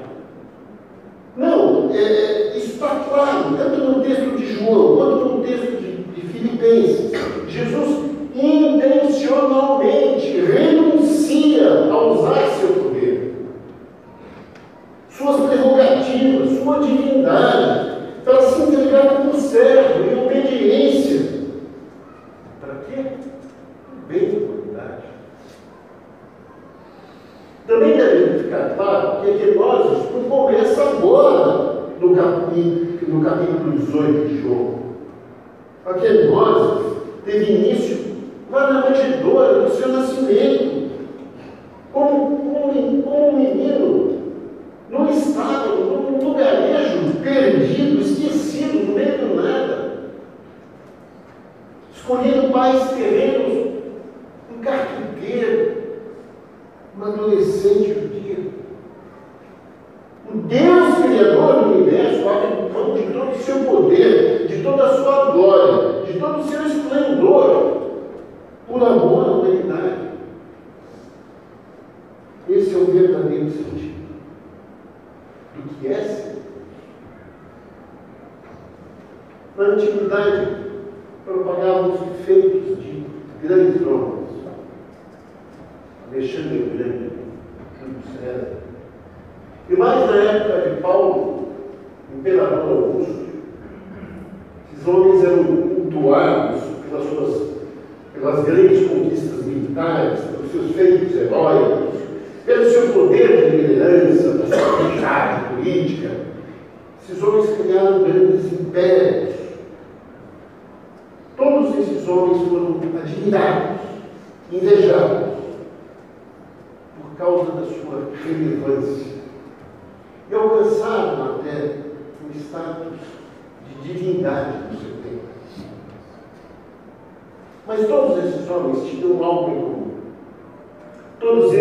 Não, 1.37 1.89
é, 1.93 2.01
é, 2.01 2.57
está 2.57 3.05
claro, 3.07 3.55
tanto 3.55 3.79
no 3.79 4.01
texto 4.01 4.35
de 4.35 4.53
João 4.53 4.97
quanto 4.97 5.25
no 5.25 5.43
texto 5.43 5.79
de, 5.79 6.03
de 6.03 6.21
Filipenses. 6.21 7.11
Jesus 7.47 8.07
intencionalmente 8.33 10.41
renuncia 10.41 11.85
a 11.91 12.07
usar 12.07 12.47
seu 12.59 12.69
poder, 12.69 13.35
suas 15.09 15.39
prerrogativas, 15.47 16.57
sua 16.59 16.79
divindade, 16.79 17.86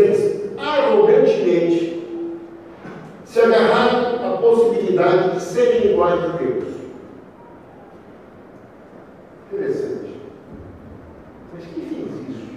Eles, 0.07 0.57
arrogantemente, 0.57 2.07
se 3.25 3.41
agarraram 3.41 4.35
à 4.35 4.37
possibilidade 4.39 5.35
de 5.35 5.43
serem 5.43 5.93
iguais 5.93 6.23
a 6.23 6.29
Deus. 6.37 6.65
Interessante. 9.53 10.21
Mas 11.53 11.65
quem 11.65 11.85
fez 11.85 12.29
isso? 12.29 12.53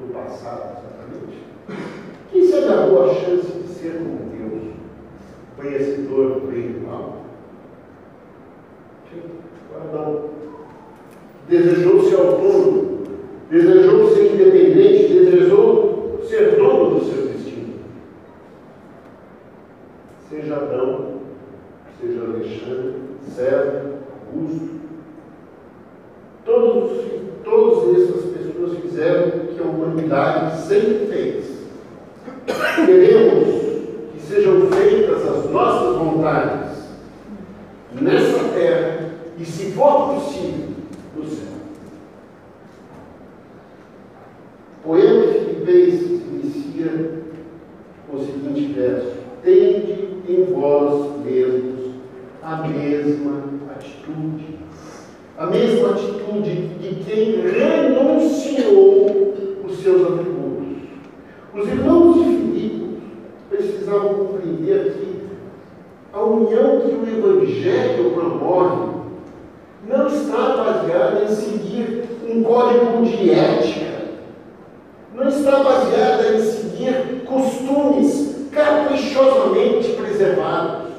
No 0.00 0.14
passado, 0.14 0.78
exatamente? 0.78 1.42
Quem 2.30 2.46
se 2.46 2.54
agarrou 2.54 3.10
à 3.10 3.14
chance 3.14 3.46
de 3.46 3.68
ser 3.68 3.98
como 3.98 4.30
Deus? 4.30 4.74
Conhecedor 5.56 6.40
do 6.40 6.46
bem 6.46 6.66
e 6.66 6.68
do 6.68 6.86
mal? 6.86 7.24
Adão 9.76 10.30
desejou 11.48 12.02
ser 12.04 12.16
autônomo, 12.16 13.02
desejou 13.50 14.10
ser 14.10 14.34
independente, 14.34 15.14
desejou 15.14 16.20
ser 16.28 16.56
dono 16.56 16.98
do 16.98 17.04
seu 17.04 17.26
destino. 17.26 17.74
Seja 20.28 20.56
Adão, 20.56 21.20
seja 22.00 22.20
Alexandre, 22.22 22.94
César, 23.28 23.92
Augusto, 24.32 24.70
todos, 26.44 27.04
todas 27.44 28.02
essas 28.02 28.24
pessoas 28.32 28.78
fizeram 28.78 29.28
o 29.28 29.46
que 29.48 29.60
a 29.60 29.64
humanidade 29.64 30.60
sempre 30.62 31.06
fez. 31.06 31.54
Queremos 32.86 33.48
que 34.12 34.20
sejam 34.20 34.66
feitas 34.70 35.22
as 35.28 35.50
nossas 35.50 35.96
vontades 35.96 36.84
nessa 37.92 38.48
terra 38.54 39.10
e, 39.38 39.44
se 39.44 39.72
for 39.72 40.14
possível, 40.14 40.68
no 41.16 41.24
céu. 41.26 41.54
O 44.84 44.88
poema 44.88 45.26
de 45.26 45.38
Filipenses 45.38 46.22
inicia 46.26 47.22
com 48.08 48.16
o 48.16 48.24
seguinte 48.24 48.72
verso: 48.72 49.12
Tende 49.42 50.08
em 50.28 50.44
vós 50.52 51.24
mesmos 51.24 51.94
a 52.42 52.56
mesma 52.68 53.42
atitude, 53.74 54.58
a 55.36 55.46
mesma 55.46 55.90
atitude 55.90 56.68
de 56.78 57.04
quem 57.04 57.40
renunciou 57.40 59.34
os 59.64 59.78
seus 59.78 60.02
atributos. 60.02 60.44
Os 61.54 61.68
irmãos 61.68 62.14
de 62.14 62.24
Filipe 62.24 62.98
precisavam 63.48 64.14
compreender 64.14 64.92
que 64.92 65.24
a 66.12 66.22
união 66.22 66.80
que 66.80 66.94
o 66.94 67.08
Evangelho 67.08 68.12
promove 68.12 68.94
não 69.88 70.06
está 70.06 70.56
baseada 70.56 71.24
em 71.24 71.28
seguir 71.28 72.04
um 72.28 72.42
código 72.42 73.04
de 73.04 73.30
ética, 73.30 74.04
não 75.14 75.28
está 75.28 75.62
baseada 75.62 76.34
em 76.34 76.40
seguir 76.40 77.24
costumes 77.26 78.48
caprichosamente 78.50 79.92
preservados. 79.92 80.92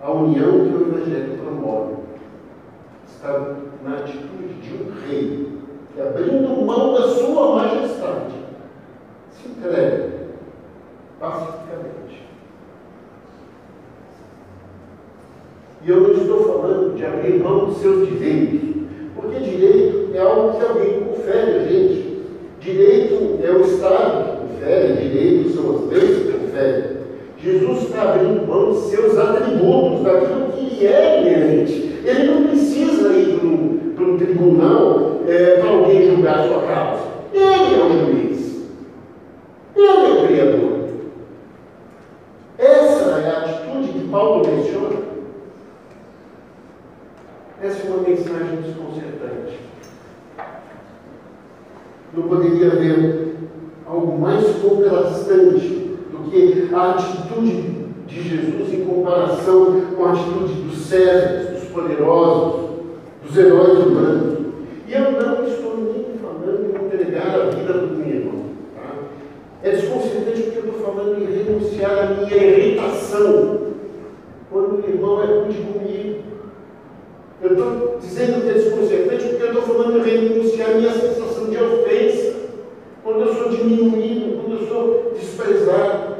A 0.00 0.10
união 0.12 0.50
que 0.50 0.74
o 0.74 0.88
Evangelho 0.88 1.38
promove 1.38 1.94
está 3.18 3.56
na 3.84 3.96
atitude 3.96 4.54
de 4.62 4.74
um 4.74 4.92
rei 5.04 5.48
que, 5.92 6.00
abrindo 6.00 6.64
mão 6.64 6.94
da 6.94 7.02
sua 7.08 7.56
majestade, 7.56 8.34
se 9.32 9.48
entrega 9.48 10.10
pacificamente 11.18 12.28
E 15.84 15.90
eu 15.90 16.00
não 16.00 16.12
estou 16.12 16.44
falando 16.44 16.96
de 16.96 17.06
abrir 17.06 17.38
mão 17.42 17.66
dos 17.66 17.78
seus 17.78 18.08
direitos, 18.08 18.60
porque 19.14 19.38
direito 19.40 20.10
é 20.12 20.18
algo 20.18 20.58
que 20.58 20.64
alguém 20.64 21.00
confere 21.00 21.56
a 21.56 21.58
gente. 21.60 22.18
Direito 22.60 23.38
é 23.42 23.50
o 23.50 23.62
Estado 23.62 24.24
que 24.24 24.54
confere, 24.54 25.08
direito 25.08 25.50
são 25.50 25.76
as 25.76 25.86
leis 25.86 26.18
que 26.18 26.32
conferem. 26.32 26.98
Jesus 27.38 27.82
está 27.84 28.02
abrindo 28.02 28.46
mão 28.46 28.72
de 28.72 28.78
seus 28.90 29.16
atributos, 29.16 30.02
daquilo 30.02 30.52
que 30.52 30.86
é 30.86 31.20
inerente. 31.20 31.87
Ele 32.08 32.30
não 32.30 32.48
precisa 32.48 33.12
ir 33.12 33.38
para 33.94 34.04
um, 34.06 34.16
tribunal 34.16 35.20
é, 35.28 35.60
para 35.60 35.68
alguém 35.68 36.10
julgar 36.10 36.48
sua 36.48 36.62
causa. 36.62 37.02
Ele 37.34 37.44
é 37.44 37.84
o 37.84 38.06
juiz. 38.06 38.62
Ele 39.76 39.86
é 39.86 39.92
o 39.92 40.26
Criador. 40.26 40.88
Essa 42.56 43.10
é 43.10 43.30
a 43.30 43.38
atitude 43.40 43.92
que 43.92 44.08
Paulo 44.08 44.42
menciona. 44.46 44.96
Essa 47.62 47.86
é 47.86 47.90
uma 47.90 48.08
mensagem 48.08 48.56
desconcertante. 48.62 49.60
Não 52.14 52.22
poderia 52.22 52.68
haver 52.68 53.36
algo 53.86 54.18
mais 54.18 54.46
contrastante 54.62 55.98
do 56.10 56.30
que 56.30 56.74
a 56.74 56.90
atitude 56.92 57.78
de 58.06 58.22
Jesus 58.22 58.72
em 58.72 58.84
comparação 58.86 59.82
com 59.94 60.04
a 60.06 60.12
atitude 60.12 60.54
dos 60.62 60.78
Césares, 60.86 61.47
dos 61.47 61.47
poderosos, 61.78 62.70
dos 63.22 63.36
heróis 63.36 63.78
humanos. 63.78 64.38
E 64.86 64.92
eu 64.92 65.12
não 65.12 65.46
estou 65.46 65.76
nem 65.76 66.18
falando 66.20 66.74
em 66.74 66.86
entregar 66.86 67.34
a 67.34 67.50
vida 67.50 67.72
do 67.72 67.96
meu 67.96 68.08
irmão. 68.08 68.44
Tá? 68.74 68.94
É 69.62 69.70
desconcertante 69.70 70.42
porque 70.42 70.58
eu 70.58 70.64
estou 70.64 70.80
falando 70.80 71.22
em 71.22 71.26
renunciar 71.26 71.98
à 71.98 72.06
minha 72.14 72.36
irritação 72.36 73.68
quando 74.50 74.84
o 74.84 74.88
irmão 74.88 75.22
é 75.22 75.26
rude 75.26 75.58
comigo. 75.58 76.18
Eu 77.40 77.52
estou 77.52 77.98
dizendo 78.00 78.42
que 78.42 78.50
é 78.50 78.54
desconcertante 78.54 79.28
porque 79.28 79.42
eu 79.42 79.48
estou 79.48 79.62
falando 79.62 79.98
em 79.98 80.28
renunciar 80.28 80.70
à 80.70 80.74
minha 80.74 80.92
sensação 80.92 81.50
de 81.50 81.56
ofensa 81.56 82.36
quando 83.04 83.20
eu 83.20 83.34
sou 83.34 83.48
diminuído, 83.50 84.42
quando 84.42 84.60
eu 84.60 84.66
sou 84.66 85.12
desprezado. 85.16 86.18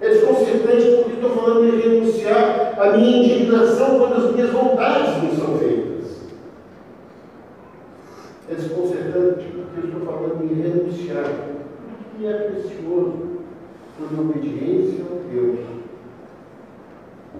É 0.00 0.08
desconcertante 0.08 0.86
porque 0.96 1.12
estou 1.12 1.30
falando 1.30 1.66
em 1.66 1.80
renunciar 1.80 2.74
à 2.78 2.96
minha 2.96 3.18
indignação 3.18 3.98
quando 3.98 4.14
as 4.14 4.34
minhas 4.34 4.50
vontades 4.50 5.22
não 5.22 5.36
são 5.36 5.58
feitas. 5.58 6.20
É 8.50 8.54
desconcertante 8.54 9.44
porque 9.44 9.86
estou 9.86 10.00
falando 10.06 10.42
em 10.42 10.62
renunciar 10.62 11.24
tudo 11.24 12.18
que 12.18 12.26
é 12.26 12.32
precioso 12.32 13.40
por 13.98 14.20
obediência 14.20 15.04
a 15.04 15.30
Deus 15.30 15.58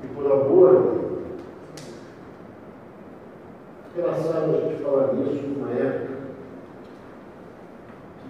e 0.05 0.07
por 0.15 0.31
amor 0.31 0.69
a 0.69 0.73
Deus. 0.73 1.01
Engraçado 3.97 4.57
a 4.57 4.61
gente 4.61 4.83
falar 4.83 5.15
nisso 5.15 5.43
numa 5.49 5.73
época 5.73 6.11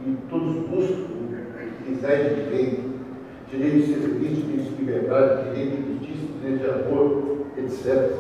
que 0.03 0.17
todos 0.31 0.55
buscam 0.69 1.11
quiser 1.85 2.29
de 2.29 2.45
direito, 2.45 2.83
direito 3.51 3.77
de 3.77 3.87
ser 3.87 4.01
direito 4.01 4.47
de 4.47 4.83
liberdade, 4.83 5.51
direito 5.51 5.83
de 5.83 5.93
justiça, 5.93 6.27
direito 6.41 6.63
de 6.63 6.71
amor, 6.71 7.23
etc. 7.59 8.11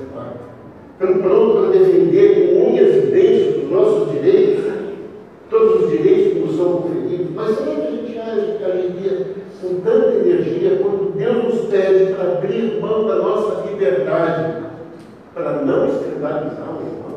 Estamos 0.93 1.23
prontos 1.23 1.61
para 1.61 1.79
defender 1.79 2.55
com 2.55 2.71
unhas 2.71 2.95
e 2.95 3.01
dentes 3.07 3.65
os 3.65 3.71
nossos 3.71 4.13
direitos, 4.13 4.65
todos 5.49 5.85
os 5.85 5.91
direitos 5.91 6.33
que 6.35 6.39
nos 6.41 6.57
são 6.57 6.83
conferidos, 6.83 7.31
mas 7.35 7.57
será 7.57 7.75
que 7.75 7.81
a 7.81 7.91
gente 7.91 8.19
age, 8.19 9.41
com 9.63 9.81
tanta 9.81 10.15
energia 10.15 10.79
quando 10.83 11.15
Deus 11.17 11.45
nos 11.45 11.71
pede 11.71 12.15
para 12.15 12.33
abrir 12.33 12.81
mão 12.81 13.07
da 13.07 13.17
nossa 13.17 13.67
liberdade, 13.67 14.63
para 15.35 15.63
não 15.63 15.87
escandalizar 15.87 16.69
o 16.71 16.87
irmão? 16.87 17.10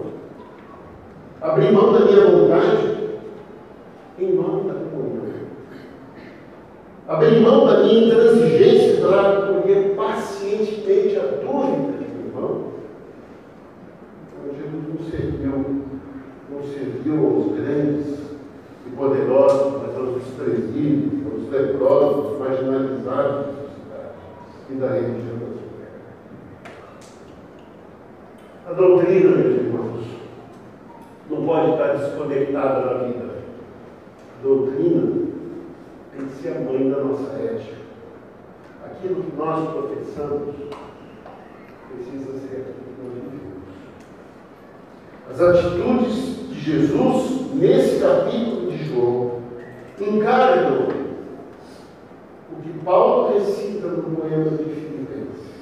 Abrir 1.43 1.73
mão 1.73 1.91
da 1.91 2.05
minha 2.05 2.25
vontade 2.25 3.03
em 4.17 4.31
nome 4.31 4.69
da 4.69 4.75
comunhão. 4.75 5.23
Abrir 7.05 7.41
mão 7.41 7.65
da 7.67 7.83
minha 7.83 8.05
intransigência 8.05 9.01
para 9.01 9.39
acolher 9.39 9.93
pacientemente 9.93 11.17
a 11.17 11.23
dúvida 11.23 11.97
do 11.97 12.27
irmão. 12.27 12.71
Então, 14.23 14.55
Jesus 14.55 14.83
não 14.87 14.97
serviu, 15.11 15.57
não 16.49 16.63
serviu 16.63 17.25
aos 17.25 17.51
grandes 17.57 18.19
e 18.87 18.89
poderosos, 18.95 19.81
mas 19.81 19.97
aos 19.97 20.23
desprezíveis, 20.23 21.25
aos 21.29 21.51
leprosos, 21.51 22.39
marginalizados 22.39 23.47
e 24.69 24.75
da 24.75 24.87
religião 24.93 25.39
da 25.39 25.47
sua 25.47 25.73
A 28.65 28.73
doutrina, 28.73 29.35
meus 29.35 29.55
irmãos, 29.57 29.82
não 31.43 31.45
pode 31.45 31.71
estar 31.71 31.97
desconectada 31.97 32.81
da 32.81 32.93
vida 33.05 33.33
doutrina 34.41 35.23
tem 36.15 36.25
que 36.27 36.41
ser 36.41 36.57
a 36.57 36.59
mãe 36.59 36.89
da 36.89 37.03
nossa 37.03 37.33
ética. 37.33 37.77
Aquilo 38.85 39.23
que 39.23 39.35
nós 39.35 39.69
professamos 39.69 40.55
precisa 41.89 42.33
ser 42.33 42.55
aquilo 42.61 42.85
que 42.85 43.01
nós 43.01 43.13
vivemos. 43.13 43.63
As 45.31 45.41
atitudes 45.41 46.49
de 46.49 46.59
Jesus, 46.59 47.53
nesse 47.55 47.99
capítulo 47.99 48.71
de 48.71 48.83
João, 48.85 49.41
encarnam 49.99 50.87
o 52.51 52.61
que 52.61 52.79
Paulo 52.85 53.33
recita 53.33 53.87
no 53.87 54.15
poema 54.15 54.51
de 54.51 54.63
Filipenses. 54.65 55.53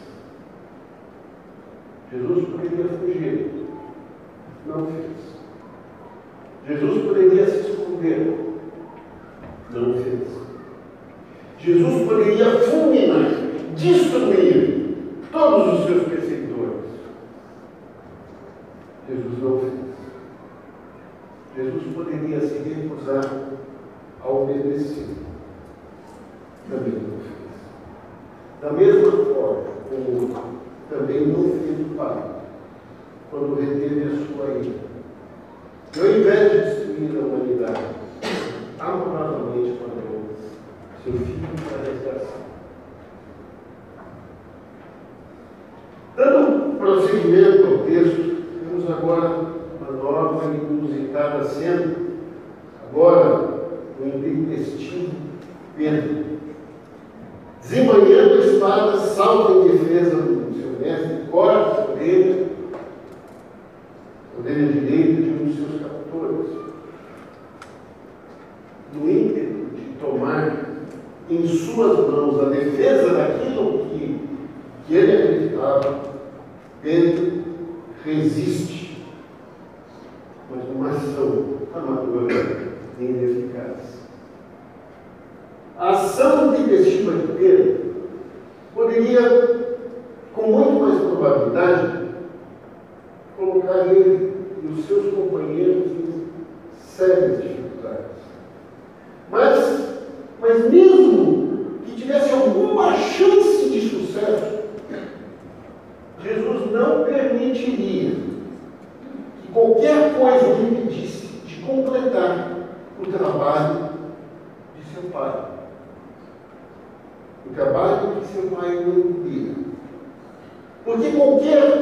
Jesus 2.11 2.49
poderia 2.49 2.85
fugir, 2.85 3.51
não 4.65 4.85
fez. 4.87 5.41
Jesus 6.67 7.03
poderia 7.05 7.47
se 7.47 7.71
esconder, 7.71 8.37
não 9.71 9.93
fez. 9.95 10.27
Jesus 11.57 12.07
poderia 12.07 12.59
fulminar, 12.59 13.31
destruir 13.75 14.95
todos 15.31 15.79
os 15.79 15.85
seus 15.85 16.03
perseguidores. 16.07 16.85
Jesus 19.09 19.43
não 19.43 19.59
fez. 19.59 19.73
Jesus 21.55 21.95
poderia 21.95 22.41
se 22.41 22.57
recusar 22.59 23.25
a 24.23 24.29
obedecer. 24.29 25.07
Também 26.69 26.93
não 26.93 27.19
fez. 27.19 27.41
Da 28.61 28.71
mesma 28.71 29.11
forma 29.11 29.71
como 29.89 30.51
também 30.89 31.27
não 31.27 31.43
fez 31.43 31.79
o 31.79 31.95
Pai, 31.97 32.23
quando 33.29 33.59
reteve 33.59 34.03
a 34.03 34.35
sua 34.35 34.51
ira. 34.59 34.91
E 35.93 35.99
ao 35.99 36.07
invés 36.07 36.51
de 36.51 36.57
destruir 36.59 37.17
a 37.17 37.25
humanidade, 37.25 37.81
amorosamente 38.79 39.77
mandou 39.81 40.21
seu 41.03 41.11
filho 41.11 41.49
para 41.67 41.91
resgatar. 41.91 42.39
Dando 46.15 46.77
prosseguimento 46.77 47.67
ao 47.67 47.79
texto, 47.79 48.43
temos 48.63 48.89
agora 48.89 49.51
uma 49.81 49.91
nova 49.91 50.45
e 50.53 50.57
inusitada 50.57 51.43
cena, 51.43 51.93
agora 52.89 53.59
o 53.99 54.07
intestino 54.07 55.09
Pedro. 55.77 56.10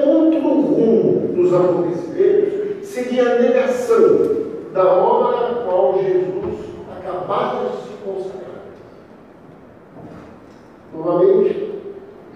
outro 0.08 0.40
rumo 0.40 1.34
dos 1.34 1.54
acontecimentos 1.54 2.88
seria 2.88 3.36
a 3.36 3.40
negação 3.40 4.40
da 4.74 4.86
obra 4.86 5.48
a 5.48 5.64
qual 5.64 6.00
Jesus 6.02 6.56
acabava 6.98 7.70
de 7.70 7.76
se 7.78 7.94
consagrar. 8.04 8.64
Novamente, 10.94 11.74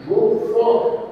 João 0.06 0.40
foca 0.54 1.03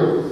Amén. 0.00 0.29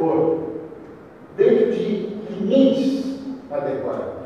for, 0.00 0.38
dentro 1.36 1.72
de 1.72 2.08
limites 2.30 3.20
adequados. 3.50 4.20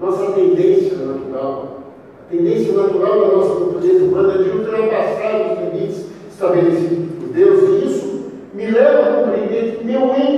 Nossa 0.00 0.32
tendência 0.32 0.96
natural, 0.96 1.78
a 2.26 2.30
tendência 2.30 2.72
natural 2.72 3.20
da 3.20 3.36
nossa 3.36 3.60
natureza 3.60 4.04
humana 4.04 4.34
é 4.34 4.42
de 4.42 4.50
ultrapassar 4.50 5.40
os 5.40 5.74
limites 5.74 6.04
estabelecidos 6.30 7.08
por 7.18 7.28
Deus, 7.32 7.62
e 7.62 7.86
isso 7.86 8.30
me 8.54 8.66
leva 8.70 9.00
a 9.00 9.24
compreender 9.24 9.78
que 9.78 9.84
meu 9.84 10.14
ente 10.14 10.37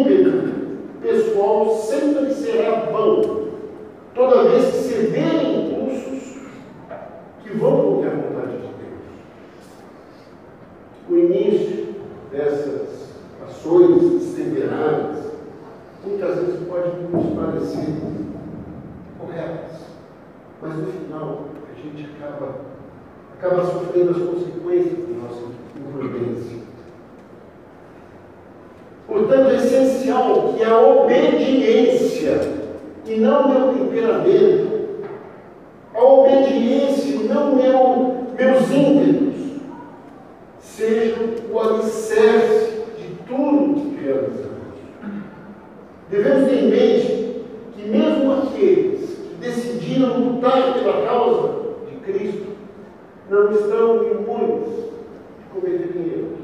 não 53.30 53.52
estão 53.52 54.02
imunes 54.02 54.90
de 55.38 55.44
cometerem 55.54 56.12
erros. 56.12 56.40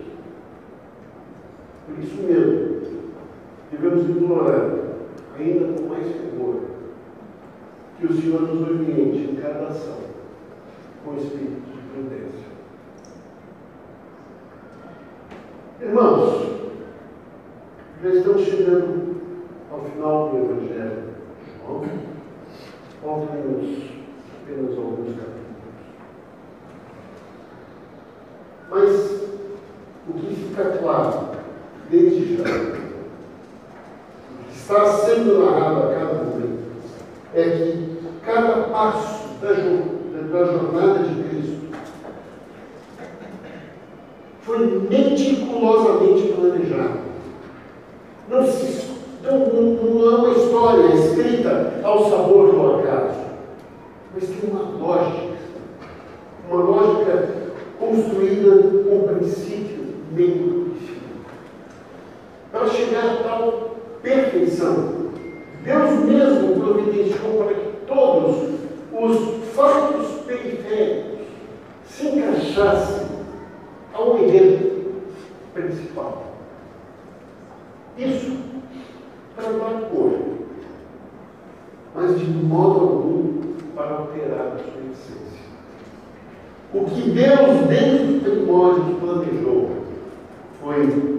Por 1.85 1.99
isso 1.99 2.23
mesmo, 2.23 2.77
devemos 3.73 4.09
implorar, 4.09 4.71
ainda 5.37 5.81
com 5.81 5.89
mais 5.89 6.07
fervor, 6.07 6.61
que 7.99 8.07
o 8.07 8.13
Senhor 8.13 8.43
nos 8.43 8.69
oriente 8.69 9.33
em 9.33 9.37
cada 9.37 9.67
ação 9.67 9.99
com 11.05 11.11
o 11.13 11.17
espírito 11.17 11.61
de 11.73 11.83
prudência. 11.93 12.47
Irmãos, 15.81 16.71
já 18.03 18.09
estamos 18.11 18.43
chegando 18.43 18.96
mesmo 66.05 66.61
providenciou 66.61 67.45
para 67.45 67.55
que 67.55 67.87
todos 67.87 68.51
os 68.93 69.45
fatos 69.55 70.07
periféricos 70.27 71.27
se 71.87 72.09
encaixassem 72.09 73.07
ao 73.93 74.19
evento 74.19 75.03
principal. 75.55 76.25
Isso 77.97 78.37
para 79.35 79.51
uma 79.51 79.81
coisa, 79.83 80.25
mas 81.95 82.19
de 82.19 82.27
modo 82.27 82.81
algum 82.81 83.43
para 83.75 83.91
alterar 83.97 84.47
a 84.47 84.59
sua 84.59 84.83
essência. 84.93 85.47
O 86.75 86.85
que 86.85 87.11
Deus, 87.11 87.67
desde 87.69 88.17
os 88.17 88.23
primórdios, 88.23 88.99
planejou 88.99 89.71
foi 90.61 91.16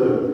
the 0.00 0.29